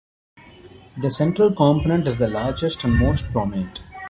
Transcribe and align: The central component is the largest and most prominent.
The 0.99 1.11
central 1.11 1.53
component 1.53 2.07
is 2.07 2.17
the 2.17 2.27
largest 2.27 2.83
and 2.85 2.97
most 2.97 3.31
prominent. 3.31 3.83